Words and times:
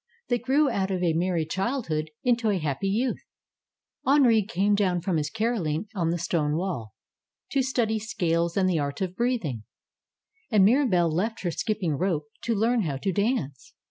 They 0.29 0.39
grew 0.39 0.67
out 0.67 0.89
of 0.89 1.03
a 1.03 1.13
merry 1.13 1.45
childhood 1.45 2.09
into 2.23 2.49
a 2.49 2.57
happy 2.57 2.87
youth. 2.87 3.21
Henri 4.03 4.41
came 4.43 4.73
down 4.73 5.01
from 5.01 5.17
his 5.17 5.29
carolling 5.29 5.89
on 5.93 6.09
the 6.09 6.17
stone 6.17 6.55
wall, 6.55 6.95
to 7.51 7.61
study 7.61 7.99
scales 7.99 8.57
and 8.57 8.67
the 8.67 8.79
art 8.79 8.99
of 9.01 9.15
breathing. 9.15 9.61
And 10.49 10.65
Mirabelle 10.65 11.11
left 11.11 11.43
her 11.43 11.51
skipping 11.51 11.93
rope 11.99 12.25
to 12.45 12.55
learn 12.55 12.81
how 12.81 12.97
to 12.97 13.11
dance. 13.13 13.75